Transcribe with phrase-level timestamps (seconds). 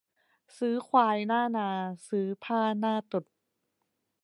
[0.57, 1.69] ซื้อควายหน้านา
[2.09, 3.25] ซื้อผ้าหน้าตรุษ